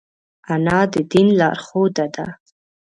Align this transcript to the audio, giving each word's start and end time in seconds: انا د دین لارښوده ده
انا 0.53 0.79
د 0.93 0.95
دین 1.11 1.27
لارښوده 1.39 2.05
ده 2.15 2.27